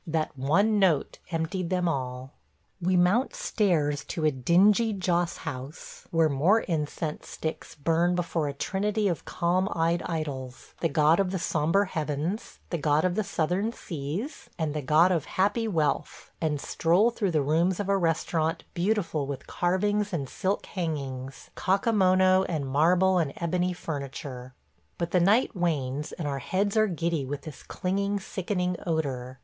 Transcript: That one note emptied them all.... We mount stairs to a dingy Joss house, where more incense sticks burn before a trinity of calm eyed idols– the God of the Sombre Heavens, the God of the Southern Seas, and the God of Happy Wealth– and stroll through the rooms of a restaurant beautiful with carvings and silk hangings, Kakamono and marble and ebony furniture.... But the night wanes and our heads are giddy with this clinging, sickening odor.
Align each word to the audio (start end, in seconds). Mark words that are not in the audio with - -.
That 0.07 0.35
one 0.35 0.79
note 0.79 1.19
emptied 1.29 1.69
them 1.69 1.87
all.... 1.87 2.33
We 2.81 2.97
mount 2.97 3.35
stairs 3.35 4.03
to 4.05 4.25
a 4.25 4.31
dingy 4.31 4.93
Joss 4.93 5.37
house, 5.45 6.07
where 6.09 6.27
more 6.27 6.61
incense 6.61 7.27
sticks 7.27 7.75
burn 7.75 8.15
before 8.15 8.47
a 8.47 8.53
trinity 8.53 9.07
of 9.07 9.25
calm 9.25 9.69
eyed 9.75 10.01
idols– 10.07 10.73
the 10.81 10.89
God 10.89 11.19
of 11.19 11.29
the 11.29 11.37
Sombre 11.37 11.85
Heavens, 11.87 12.57
the 12.71 12.79
God 12.79 13.05
of 13.05 13.13
the 13.13 13.23
Southern 13.23 13.71
Seas, 13.71 14.49
and 14.57 14.73
the 14.73 14.81
God 14.81 15.11
of 15.11 15.25
Happy 15.25 15.67
Wealth– 15.67 16.31
and 16.41 16.59
stroll 16.59 17.11
through 17.11 17.29
the 17.29 17.43
rooms 17.43 17.79
of 17.79 17.87
a 17.87 17.95
restaurant 17.95 18.63
beautiful 18.73 19.27
with 19.27 19.45
carvings 19.45 20.11
and 20.11 20.27
silk 20.27 20.65
hangings, 20.65 21.51
Kakamono 21.55 22.43
and 22.49 22.65
marble 22.65 23.19
and 23.19 23.33
ebony 23.37 23.71
furniture.... 23.73 24.55
But 24.97 25.11
the 25.11 25.19
night 25.19 25.55
wanes 25.55 26.11
and 26.11 26.27
our 26.27 26.39
heads 26.39 26.75
are 26.75 26.87
giddy 26.87 27.23
with 27.23 27.43
this 27.43 27.61
clinging, 27.61 28.19
sickening 28.19 28.77
odor. 28.87 29.37